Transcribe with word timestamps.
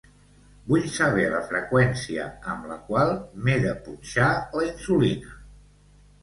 Vull 0.69 0.85
saber 0.93 1.25
la 1.33 1.41
freqüència 1.51 2.25
amb 2.53 2.65
la 2.71 2.79
qual 2.87 3.13
m'he 3.45 3.59
de 3.67 3.75
punxar 3.85 4.31
la 4.57 4.65
insulina. 4.71 5.37